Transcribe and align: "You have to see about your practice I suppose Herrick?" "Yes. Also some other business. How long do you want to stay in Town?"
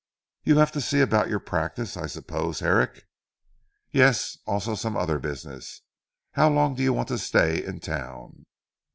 "You 0.43 0.57
have 0.57 0.71
to 0.71 0.81
see 0.81 0.99
about 1.01 1.29
your 1.29 1.39
practice 1.39 1.95
I 1.95 2.07
suppose 2.07 2.59
Herrick?" 2.61 3.05
"Yes. 3.91 4.35
Also 4.47 4.73
some 4.73 4.97
other 4.97 5.19
business. 5.19 5.83
How 6.31 6.49
long 6.49 6.73
do 6.73 6.81
you 6.81 6.91
want 6.91 7.09
to 7.09 7.19
stay 7.19 7.63
in 7.63 7.79
Town?" 7.81 8.47